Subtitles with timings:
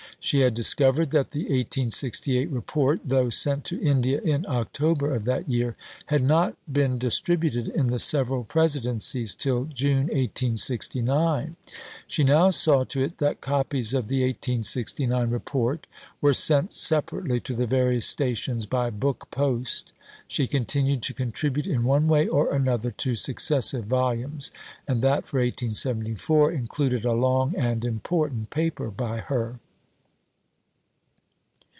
[0.23, 5.49] She had discovered that the 1868 Report, though sent to India in October of that
[5.49, 11.55] year, had not been distributed in the several Presidencies till June 1869.
[12.07, 15.87] She now saw to it that copies of the 1869 Report
[16.21, 19.91] were sent separately to the various stations by book post.
[20.27, 24.51] She continued to contribute in one way or another to successive volumes;
[24.87, 29.57] and that for 1874 included a long and important paper by her.